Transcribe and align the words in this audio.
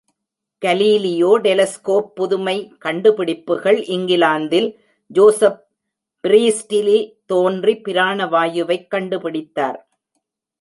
Galileo 0.61 1.33
telescope 1.41 2.07
புதுமைக் 2.15 2.71
கண்டுபிடிப்புகள் 2.79 3.83
இங்கிலாந்தில் 3.87 4.69
ஜோசப் 5.11 5.61
பிரீஸ்டிலி 6.23 6.97
தோன்றி 7.25 7.75
பிராண 7.75 8.25
வாயுவைக் 8.25 8.87
கண்டு 8.87 9.19
பிடித்தார். 9.21 9.79